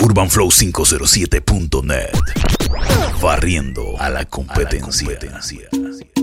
[0.00, 2.16] UrbanFlow507.net.
[3.20, 5.18] Barriendo a la competencia.
[5.18, 6.13] Tertium.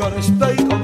[0.00, 0.79] melhor esteio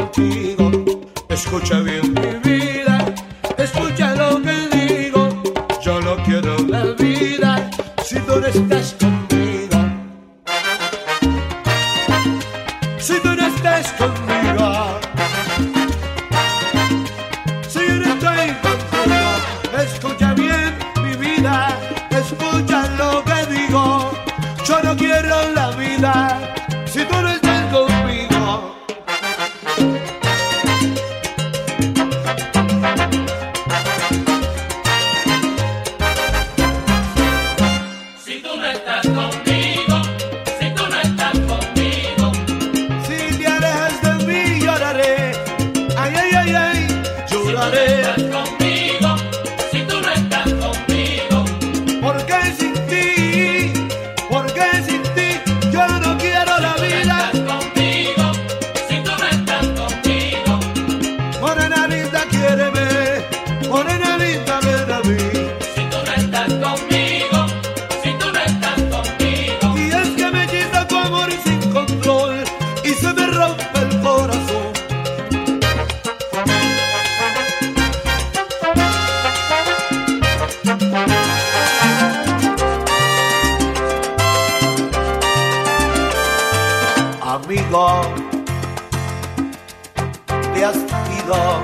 [90.87, 91.61] despido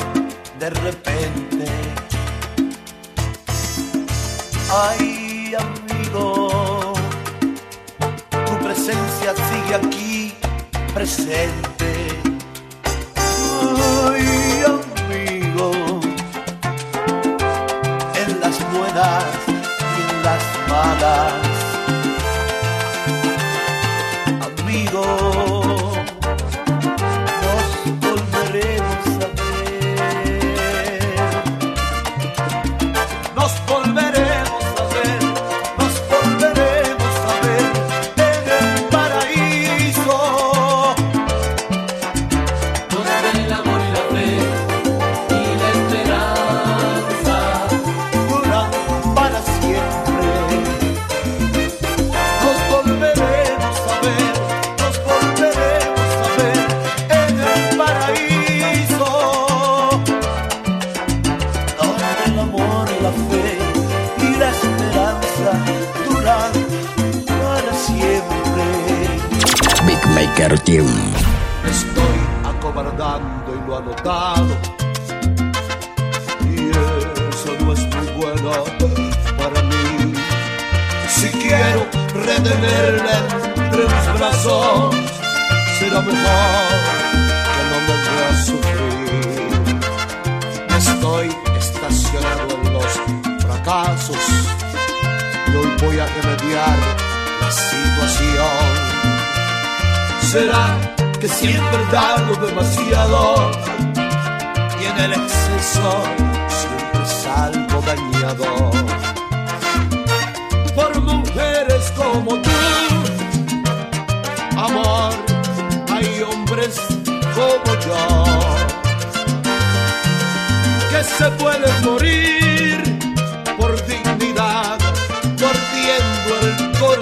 [0.58, 1.66] de repente.
[4.70, 6.94] Ay, amigo,
[8.30, 10.34] tu presencia sigue aquí
[10.94, 12.01] presente.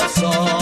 [0.01, 0.60] Corazón.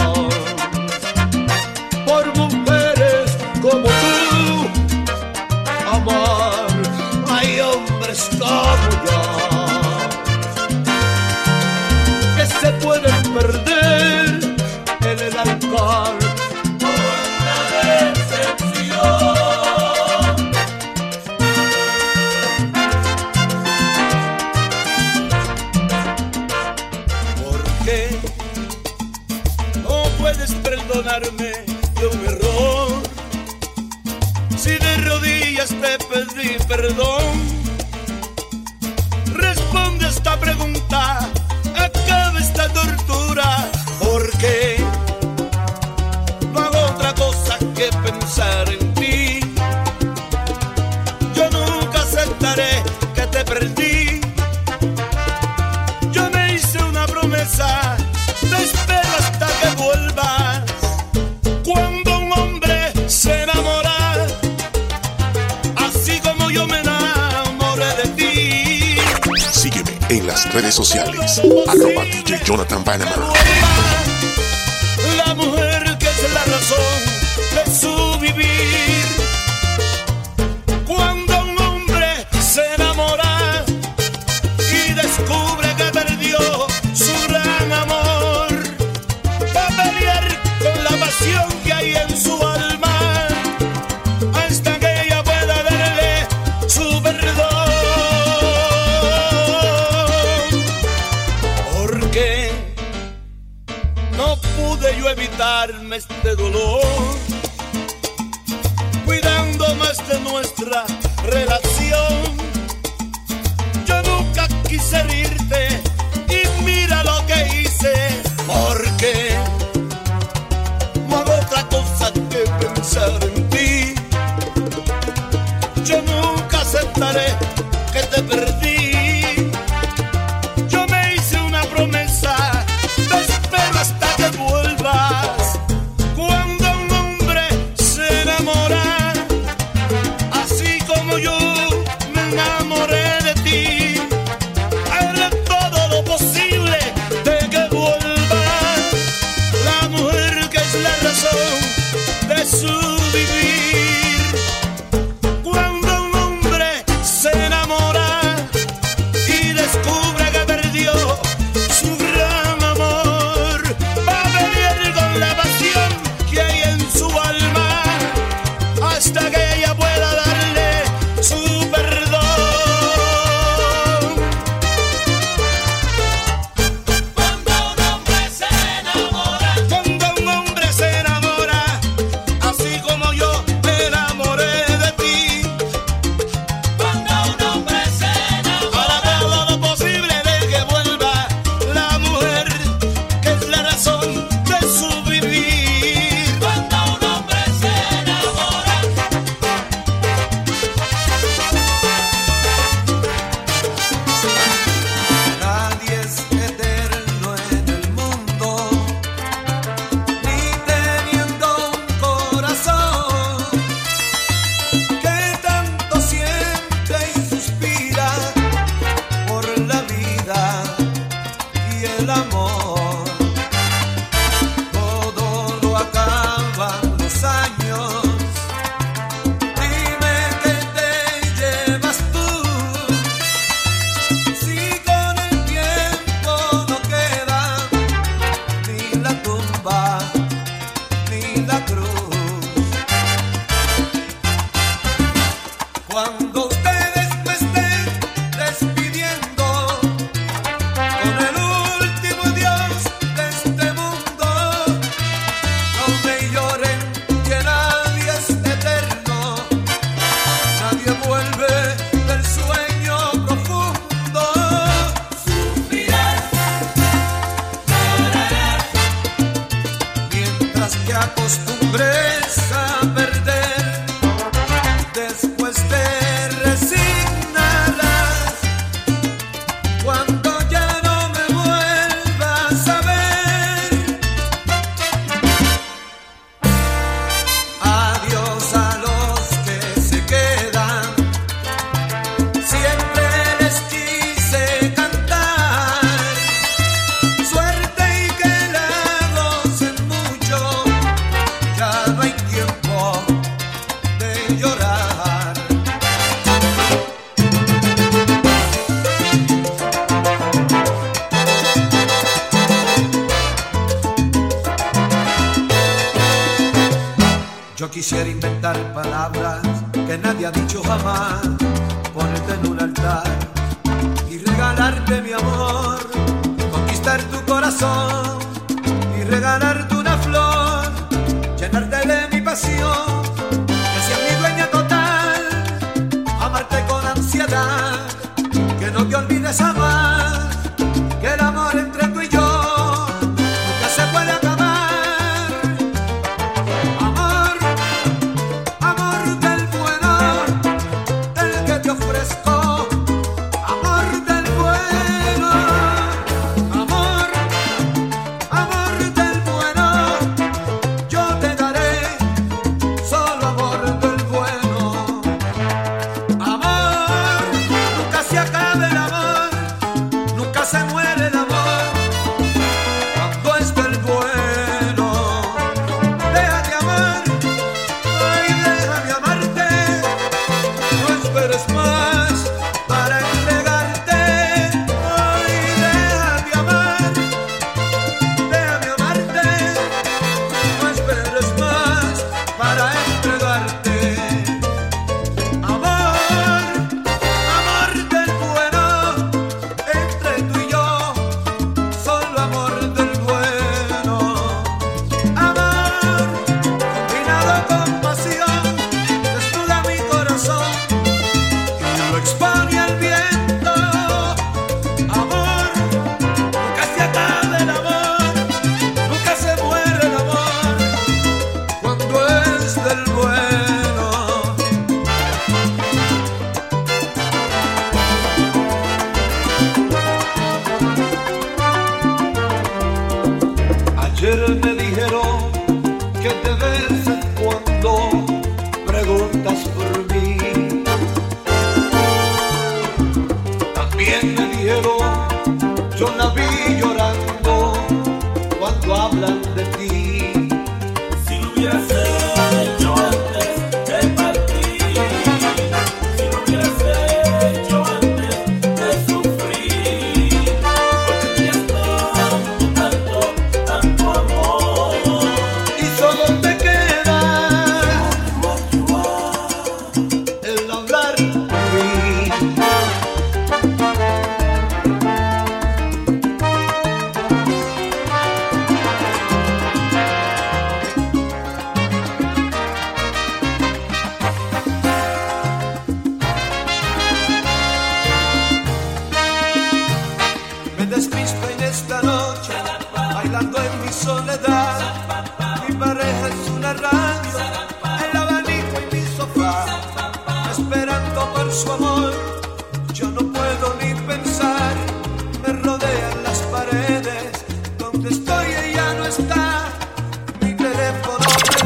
[126.89, 127.48] ったれ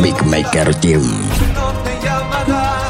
[0.03, 1.45] su
[2.33, 2.82] amor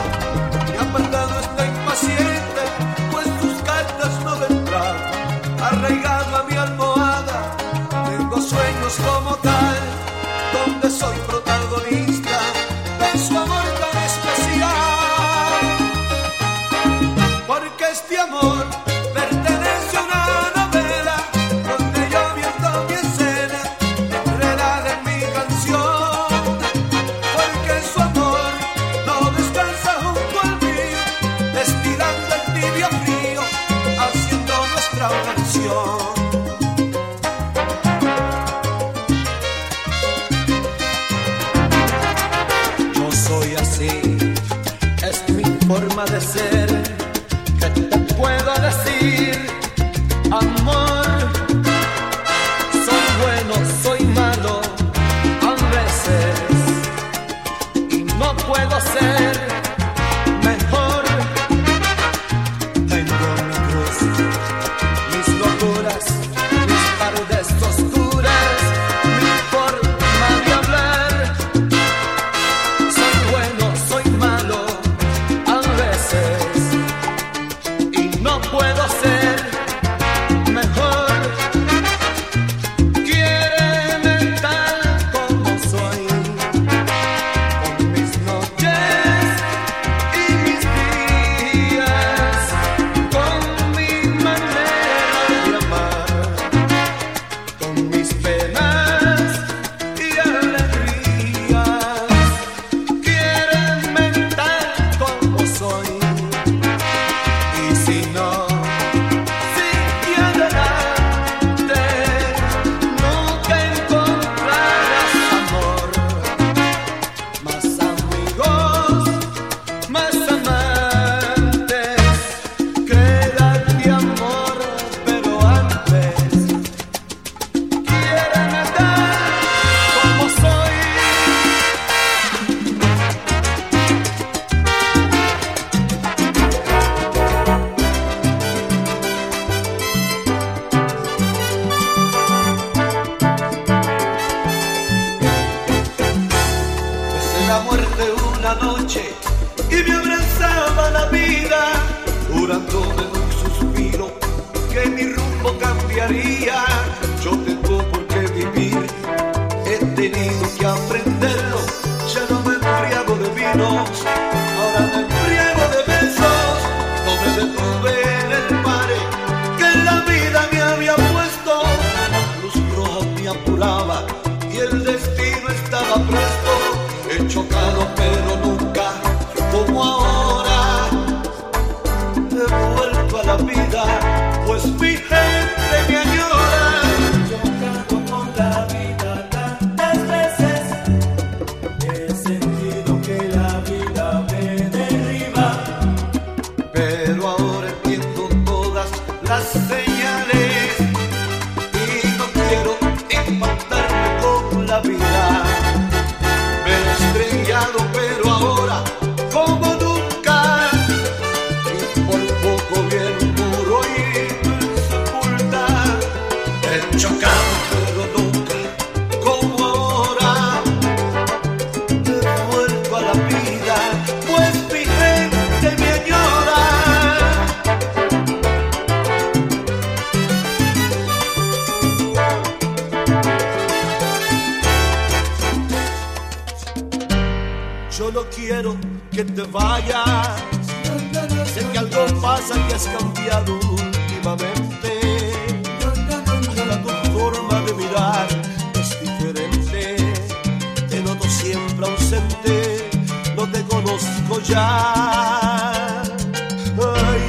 [256.95, 257.21] Ay,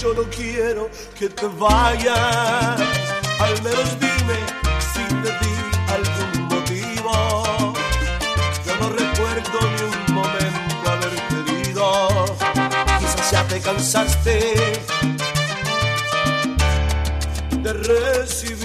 [0.00, 2.80] yo no quiero que te vayas,
[3.38, 4.38] al menos dime
[4.92, 5.54] si te di
[5.96, 7.12] algún motivo.
[8.64, 11.84] Yo no recuerdo ni un momento haber pedido,
[12.98, 14.36] quizás ya te cansaste
[17.62, 18.55] de recibir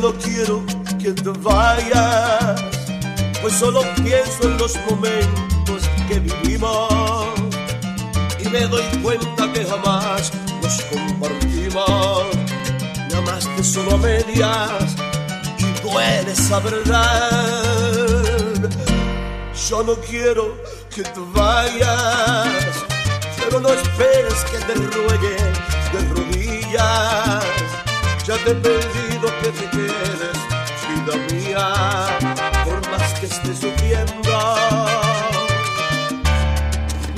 [0.00, 0.64] no quiero
[0.98, 2.62] que te vayas,
[3.40, 7.34] pues solo pienso en los momentos que vivimos
[8.38, 10.32] y me doy cuenta que jamás
[10.62, 12.26] los compartimos.
[13.08, 14.96] Me amaste solo a medias
[15.58, 17.90] y duele esa verdad.
[19.68, 20.56] Yo no quiero
[20.94, 22.84] que te vayas,
[23.36, 25.47] pero no esperes que te ruegue
[28.44, 28.54] te he
[29.42, 30.38] que te quedes,
[30.88, 31.66] vida mía,
[32.64, 34.56] por más que esté sufriendo,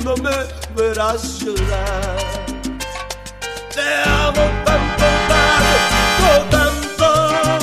[0.05, 0.37] no me
[0.75, 2.17] verás llorar.
[3.75, 7.11] Te amo tanto, tanto, tanto,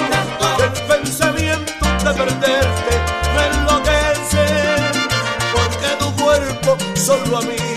[0.09, 0.63] tanto.
[0.63, 2.93] el pensamiento de perderte
[3.35, 4.45] me enloquece,
[5.53, 7.76] porque tu cuerpo solo a mí.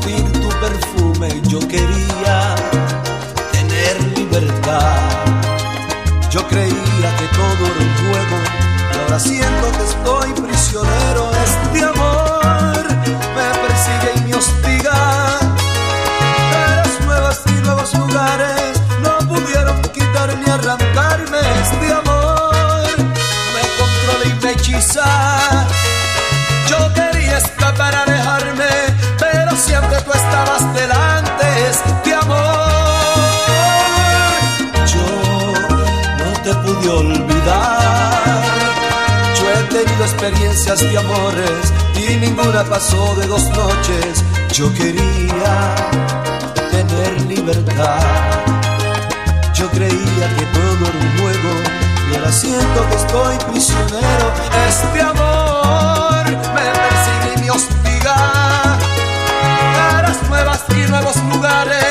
[0.00, 2.54] sentir tu perfume, yo quería
[3.52, 4.96] tener libertad.
[6.30, 8.36] Yo creía que todo era un juego,
[9.02, 11.47] ahora siento que estoy prisionero.
[40.12, 44.24] experiencias y amores y ninguna pasó de dos noches.
[44.52, 45.74] Yo quería
[46.70, 48.00] tener libertad.
[49.54, 51.52] Yo creía que todo era un juego
[52.10, 54.26] y ahora siento que estoy prisionero.
[54.68, 58.16] Este amor me persigue y me hostiga.
[59.76, 61.87] Caras nuevas y nuevos lugares.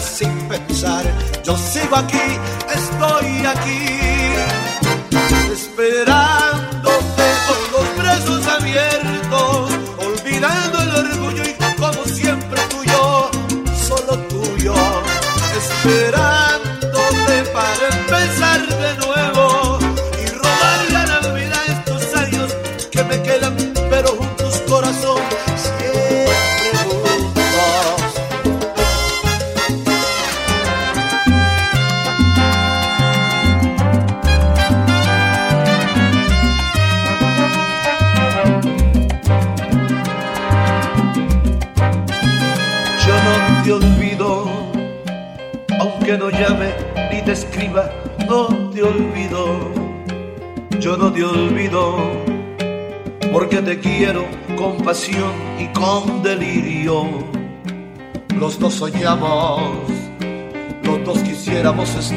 [0.00, 1.04] sin pensar,
[1.44, 2.18] yo sigo aquí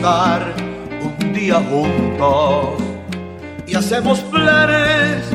[0.02, 2.82] un día juntos
[3.68, 5.26] y hacemos planes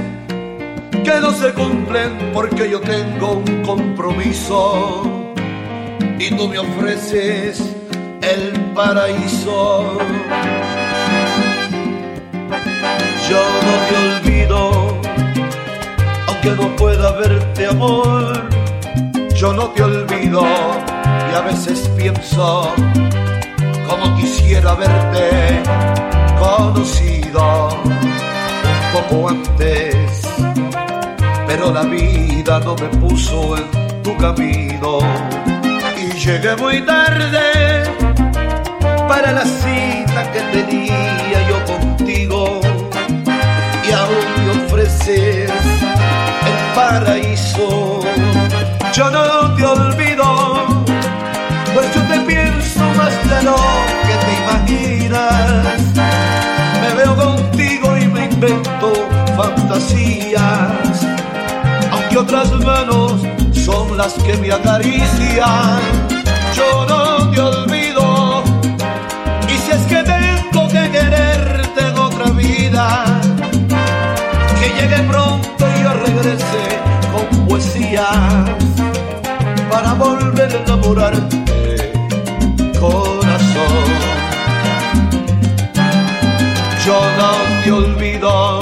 [1.05, 5.03] que no se cumplen porque yo tengo un compromiso
[6.19, 7.61] y tú me ofreces
[8.23, 9.99] el paraíso.
[13.29, 15.01] Yo no te olvido,
[16.27, 18.49] aunque no pueda verte amor,
[19.37, 22.73] yo no te olvido y a veces pienso
[23.89, 25.63] como quisiera haberte
[26.39, 30.23] conocido un poco antes,
[31.47, 34.99] pero la vida no me puso en tu camino
[35.97, 37.85] y llegué muy tarde
[39.09, 42.61] para la cita que tenía yo contigo
[43.89, 48.01] y aún me ofreces el paraíso.
[48.93, 50.85] Yo no te olvido,
[51.75, 52.84] pues yo te pienso
[53.29, 53.57] de lo
[54.07, 55.79] que te imaginas.
[56.81, 58.93] Me veo contigo y me invento
[59.37, 61.07] fantasías,
[61.91, 63.15] aunque otras manos
[63.53, 65.81] son las que me acarician.
[66.55, 68.45] Yo no te olvido,
[69.49, 73.05] y si es que tengo que quererte en otra vida,
[74.61, 76.65] que llegue pronto y yo regrese
[77.13, 78.07] con poesías
[79.71, 81.93] para volver a enamorarte.
[82.79, 83.14] Con
[86.85, 88.61] Yo no te olvido,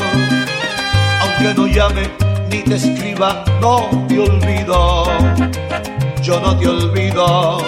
[1.20, 2.08] aunque no llame
[2.48, 5.06] ni te escriba, no te olvido.
[6.22, 7.58] Yo no te olvido,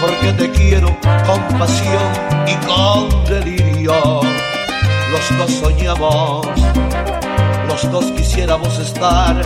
[0.00, 0.88] porque te quiero
[1.26, 2.10] con pasión
[2.46, 4.22] y con delirio.
[5.12, 6.46] Los dos soñamos,
[7.68, 9.36] los dos quisiéramos estar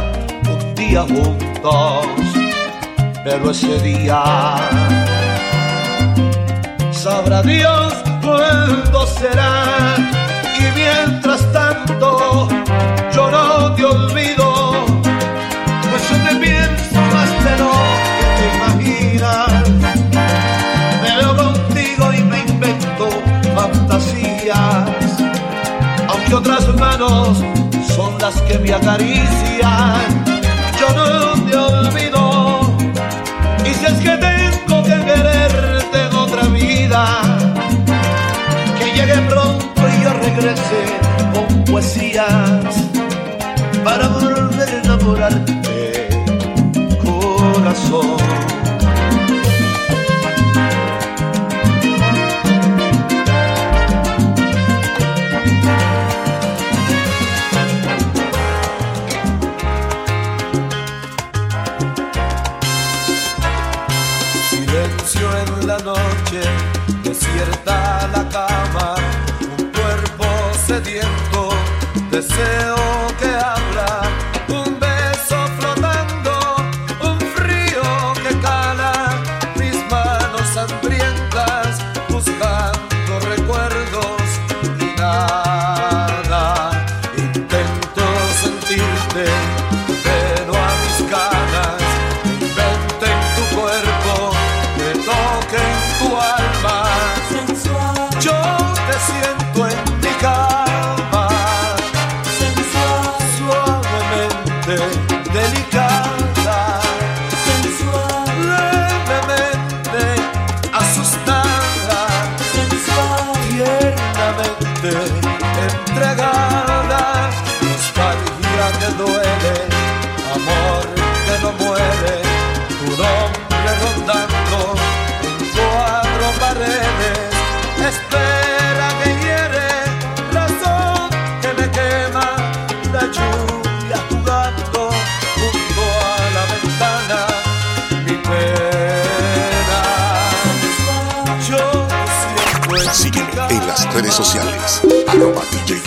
[0.49, 2.07] un día juntos,
[3.25, 4.23] pero ese día
[6.93, 8.88] sabrá Dios cuándo
[9.21, 12.49] Y mientras tanto,
[13.13, 14.73] yo no te olvido,
[15.91, 17.73] pues yo te pienso más de lo
[18.17, 19.71] que te imaginas.
[21.03, 23.09] Me veo contigo y me invento
[23.57, 25.19] fantasías,
[26.09, 27.43] aunque otras manos
[27.97, 30.25] son las que me acarician.
[30.79, 32.61] Yo no te olvido,
[33.65, 37.28] y si es que tengo que quererte en otra vida,
[38.99, 40.81] llegue pronto y yo regrese
[41.33, 42.75] con poesías
[43.85, 46.09] para volver a enamorarte,
[47.03, 48.17] corazón.
[72.39, 72.88] fill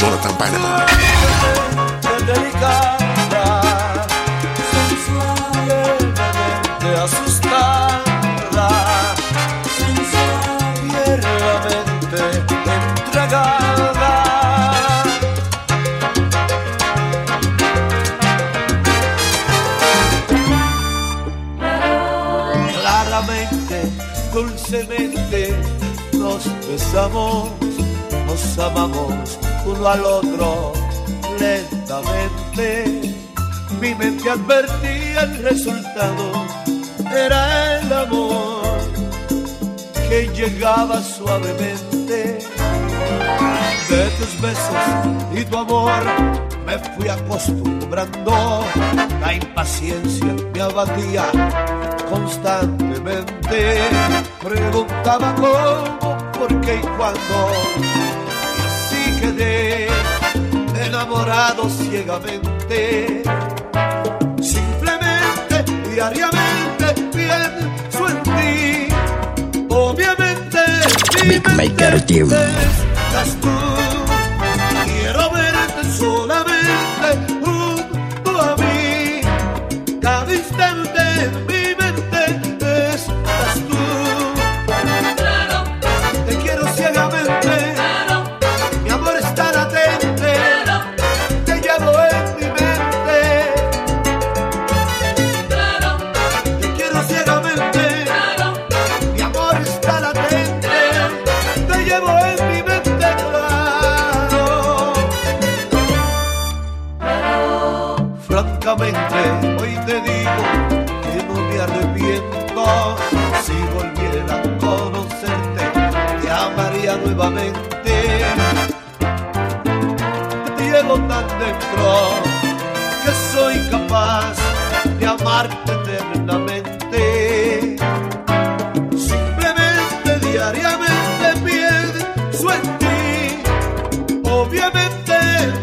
[0.02, 0.86] Jonathan Panama.
[2.26, 3.46] delicada,
[5.68, 8.70] levemente asustada,
[13.06, 14.12] entregada.
[22.74, 23.78] Claramente,
[24.34, 25.56] dulcemente
[26.14, 27.52] nos besamos,
[28.26, 30.74] nos amamos uno al otro
[31.40, 33.16] lentamente.
[33.80, 36.46] Mi mente advertía el resultado,
[37.10, 38.62] era el amor
[40.10, 42.40] que llegaba suavemente.
[43.90, 44.86] De tus besos
[45.34, 45.92] y tu amor
[46.66, 48.64] me fui acostumbrando,
[49.20, 51.26] la impaciencia me abatía
[52.10, 53.80] constantemente.
[54.42, 58.11] Preguntaba cómo, por qué y cuándo.
[59.22, 59.88] Quedé
[60.84, 63.22] enamorado ciegamente.
[64.42, 68.88] Simplemente, diariamente, pienso en ti.
[69.70, 70.60] Obviamente,
[71.26, 72.30] mi mente Team.
[72.32, 73.91] estás tú.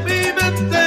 [0.05, 0.78] mi mente.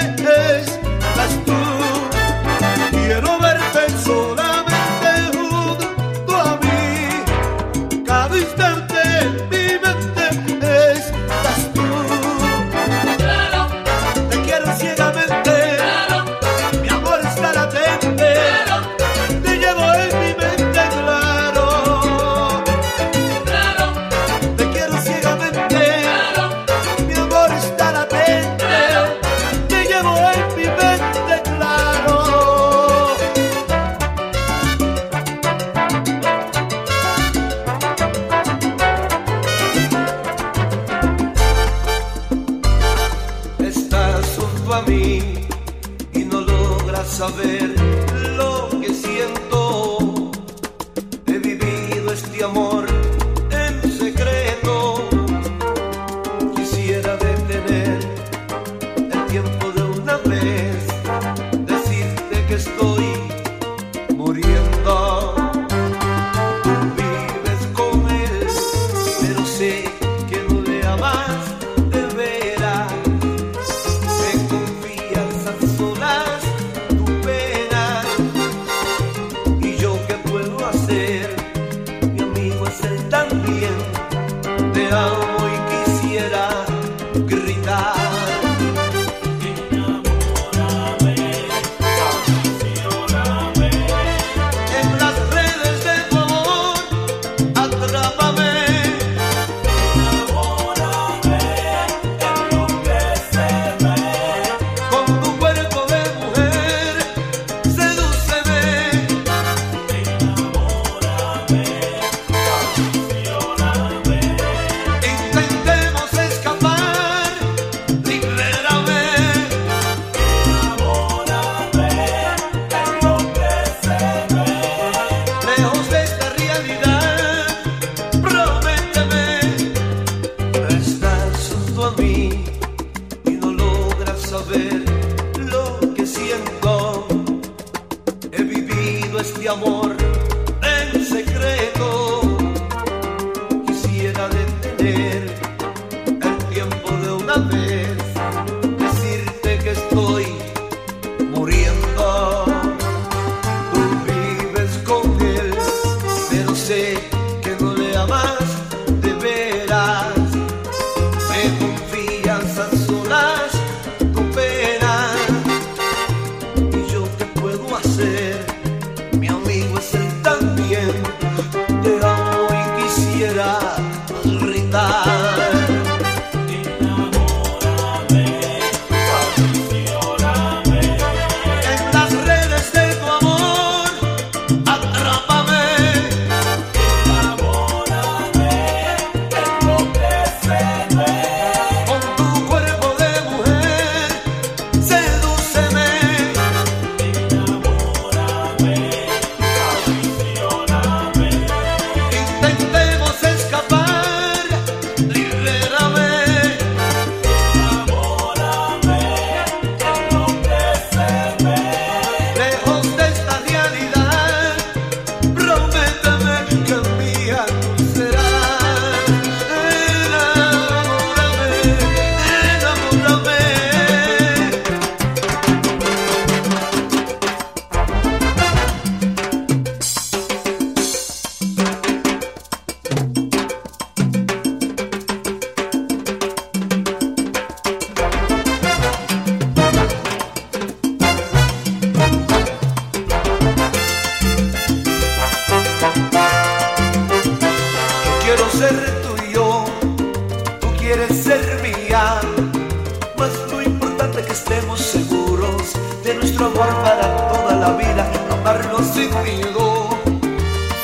[256.46, 259.90] amor para toda la vida, amarlo sin miedo,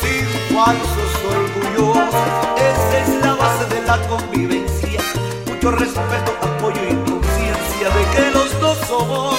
[0.02, 1.98] sin falsos orgullos.
[2.58, 5.02] Esa es la base de la convivencia,
[5.48, 9.37] mucho respeto, apoyo y conciencia de que los dos somos.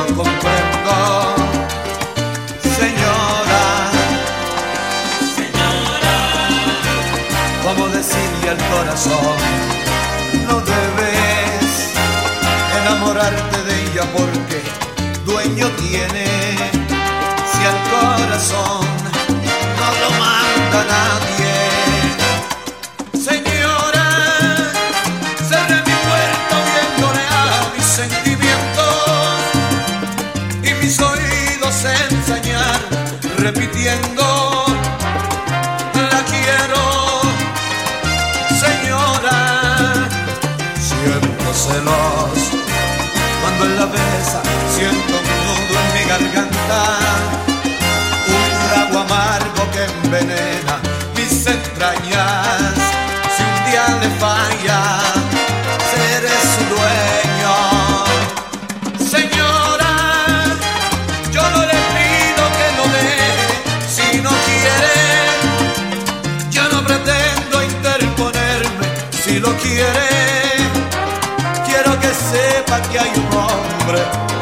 [0.00, 0.94] no comprendo.
[2.78, 3.64] Señora,
[5.36, 6.16] señora,
[7.64, 9.36] ¿cómo decirle al corazón?
[10.46, 11.92] No debes
[12.80, 14.58] enamorarte de ella porque
[15.26, 16.26] dueño tiene.
[17.50, 18.86] Si al corazón
[19.78, 21.39] no lo manda nadie.
[43.60, 44.40] cuando la besa
[44.74, 46.80] siento un nudo en mi garganta,
[48.26, 50.74] un trago amargo que envenena
[51.14, 52.74] mis entrañas.
[53.36, 54.80] Si un día le falla,
[55.90, 57.54] seré su dueño.
[59.14, 59.92] Señora,
[61.30, 63.12] yo no le pido que lo dé
[63.94, 64.96] si no quiere.
[66.50, 68.86] Yo no pretendo interponerme
[69.22, 70.09] si lo quiere.
[72.72, 74.39] hasta que hay un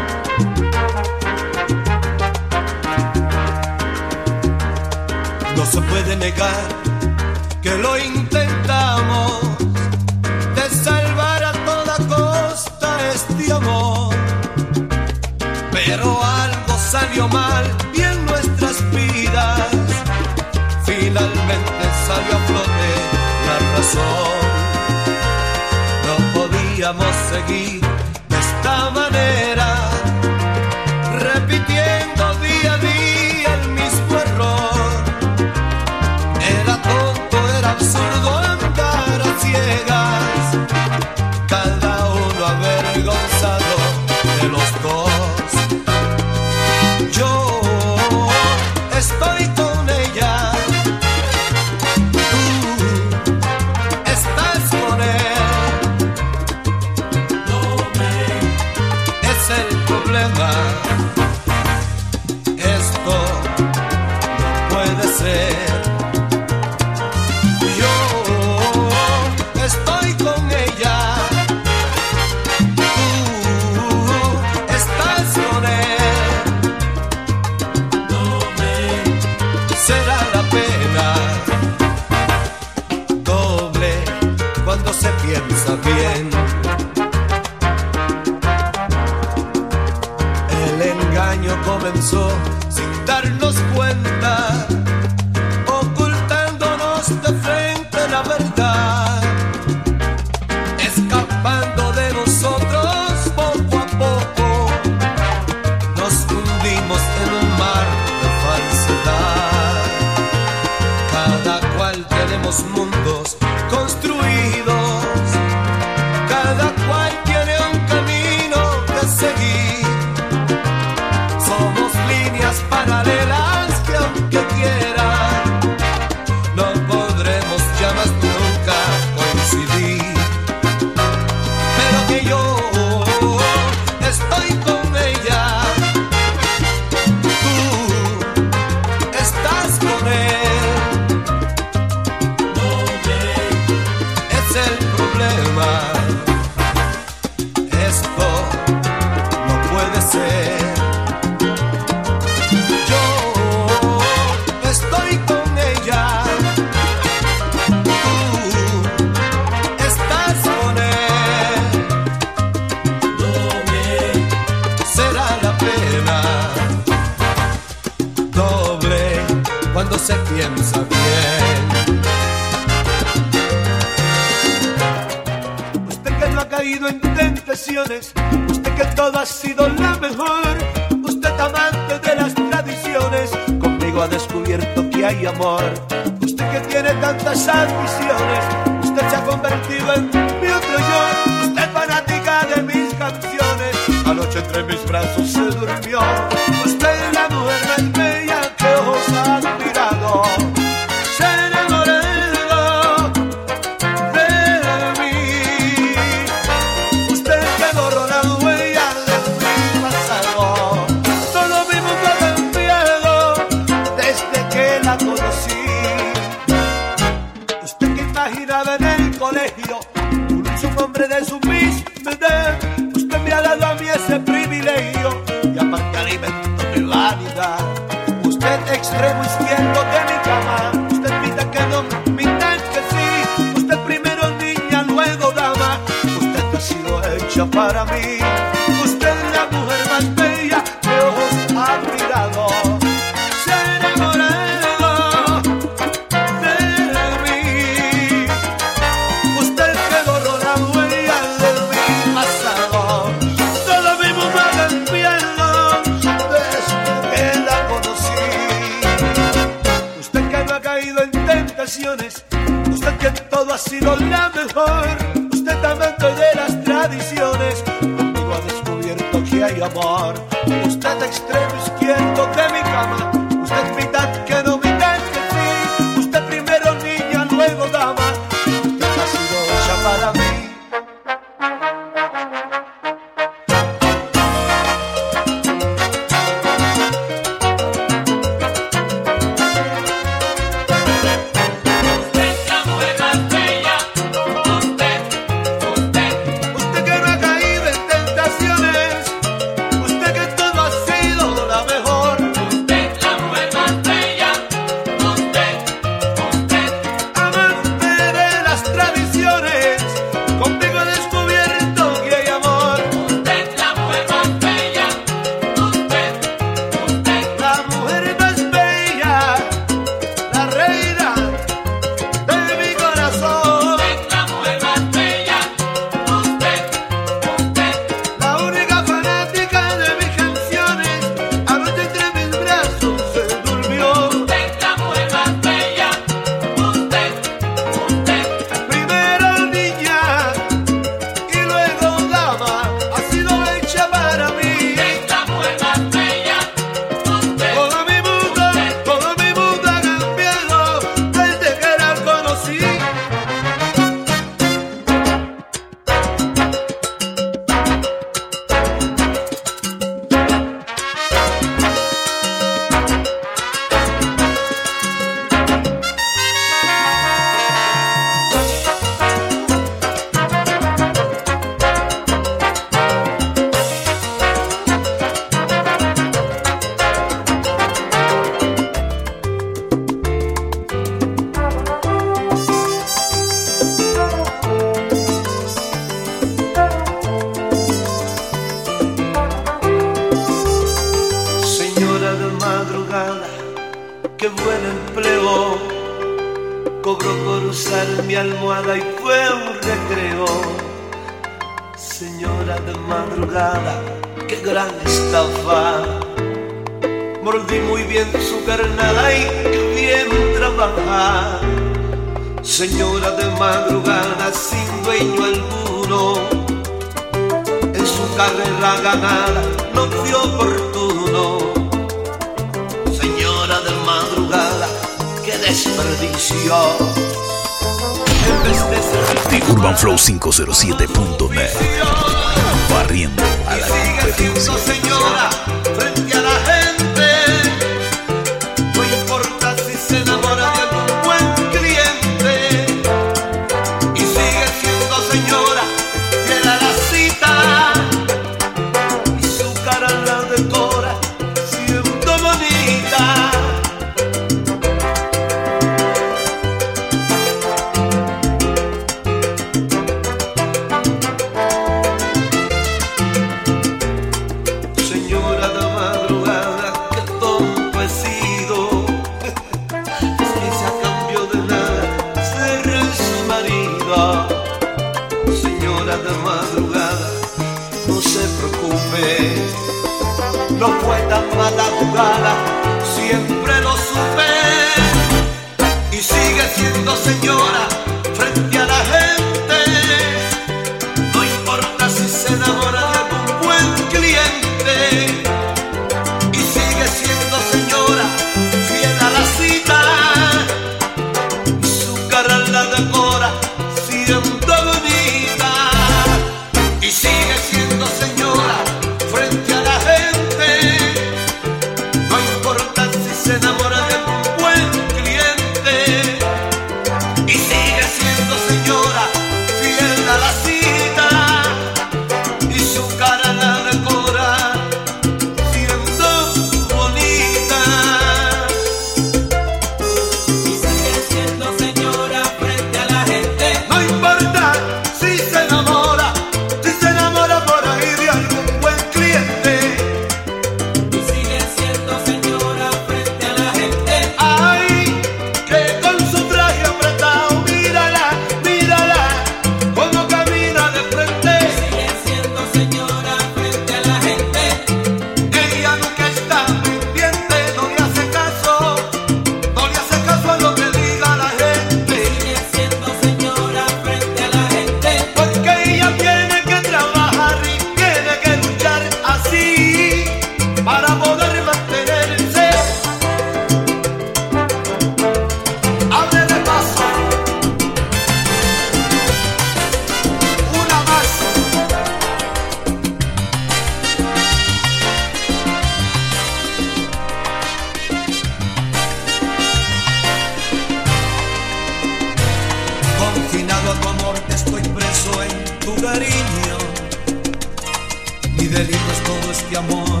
[598.50, 600.00] delitos todo este amor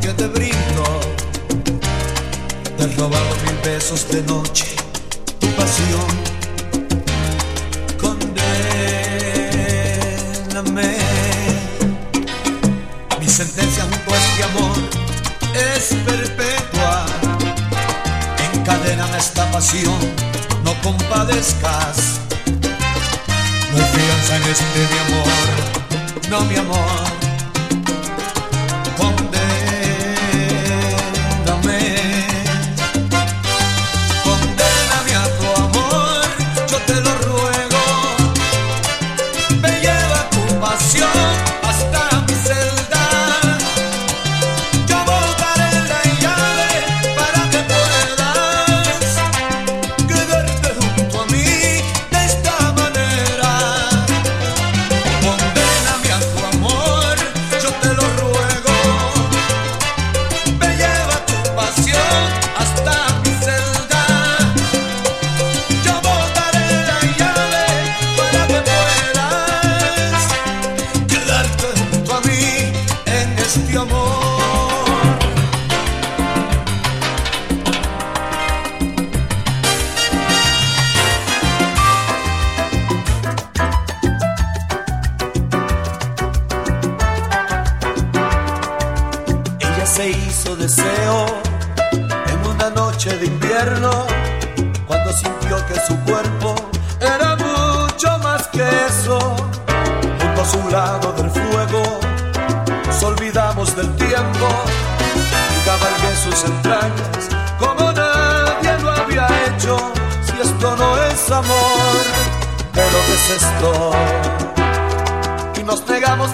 [0.00, 1.00] que te brindo.
[2.76, 4.64] Te he robado mil besos de noche,
[5.38, 6.08] tu pasión.
[8.00, 8.48] Condéname.
[13.20, 14.78] Mi sentencia junto a este amor
[15.54, 17.06] es perpetua.
[18.54, 19.98] Encadéname esta pasión,
[20.64, 22.20] no compadezcas.
[23.72, 25.28] No hay fianza en este mi amor,
[26.30, 27.17] no mi amor.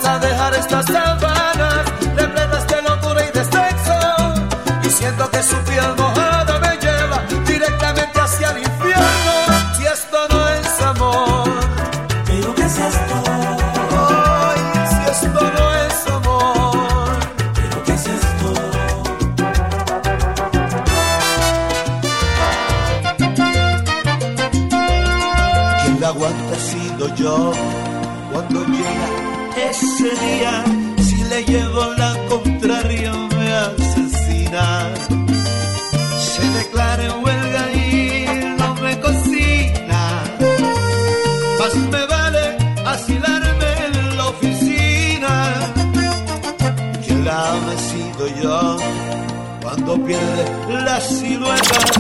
[0.07, 1.85] a dejar estas sábanas
[2.17, 3.99] repletas de locura y de sexo.
[4.83, 6.04] Y siento que su piel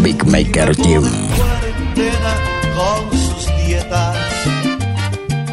[0.00, 1.02] Big Maker Gym.
[2.76, 4.16] Con sus dietas,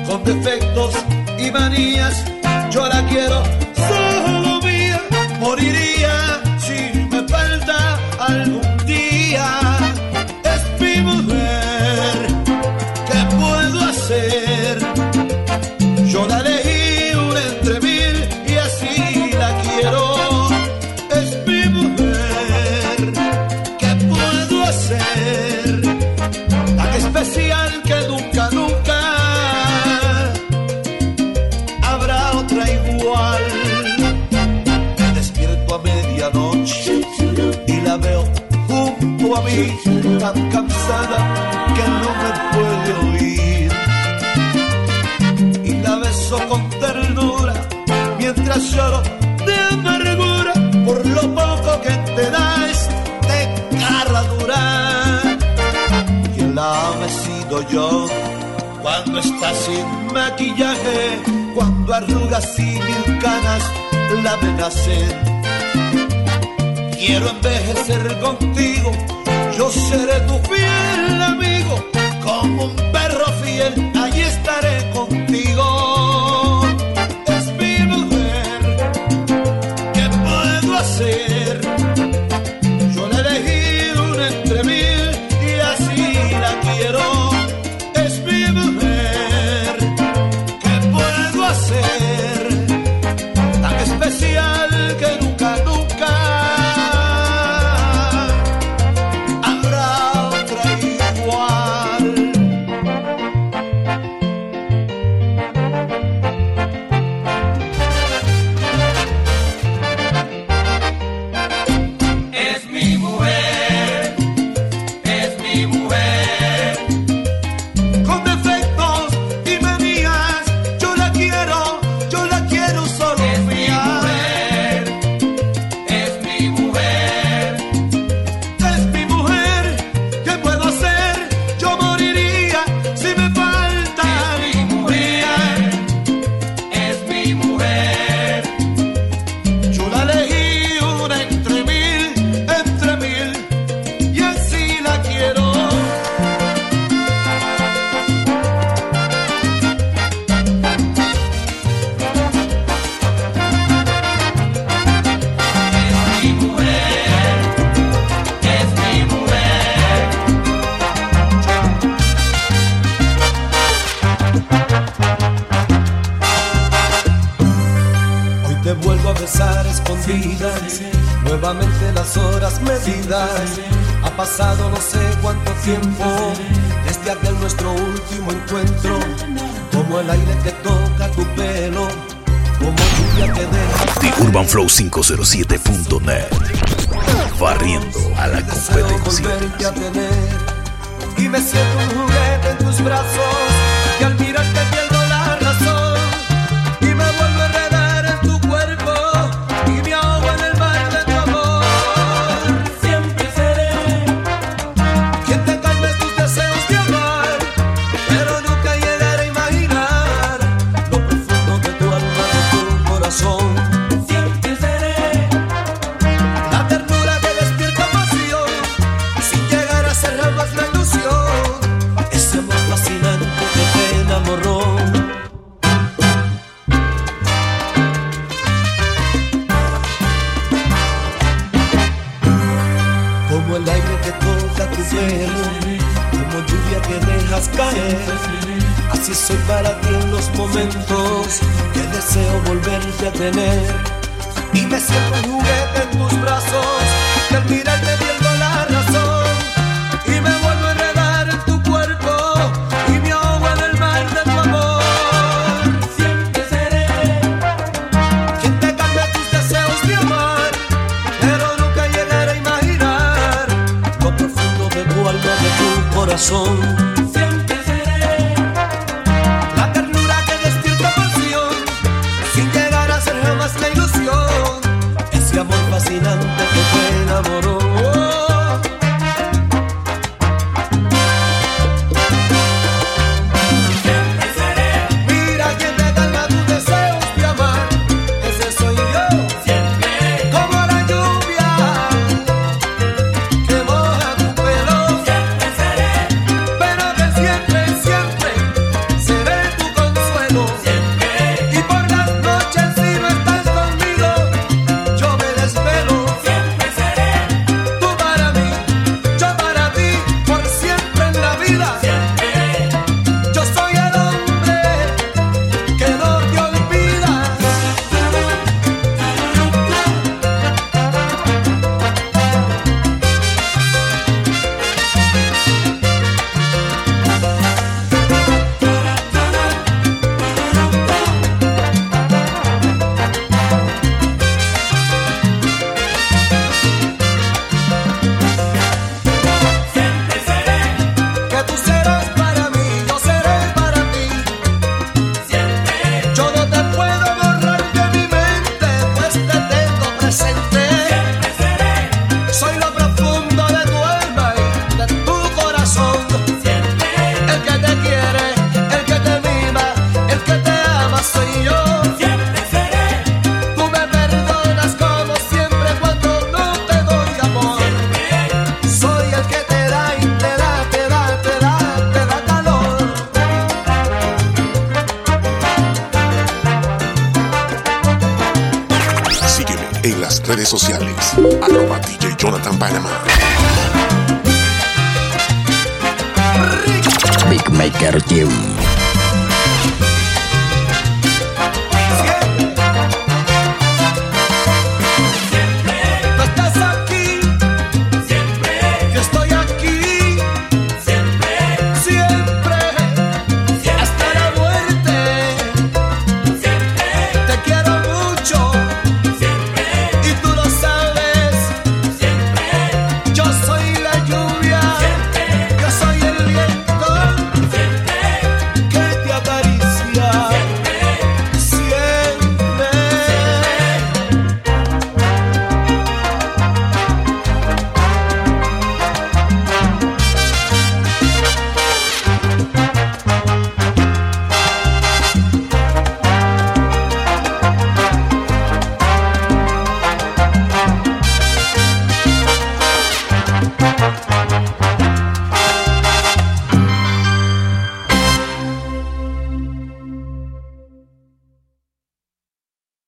[0.08, 0.96] con defectos
[1.38, 2.24] y manías,
[2.72, 3.61] yo la quiero
[62.02, 63.64] arrugas y mil canas
[64.24, 65.10] la venacen.
[66.98, 68.92] Quiero envejecer contigo,
[69.58, 71.84] yo seré tu fiel amigo,
[72.24, 75.71] como un perro fiel, allí estaré contigo.